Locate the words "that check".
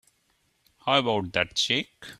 1.33-1.85